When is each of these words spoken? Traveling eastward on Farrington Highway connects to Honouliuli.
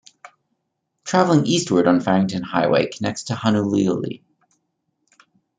Traveling 1.03 1.45
eastward 1.45 1.85
on 1.87 2.01
Farrington 2.01 2.41
Highway 2.41 2.87
connects 2.87 3.25
to 3.25 3.33
Honouliuli. 3.35 4.23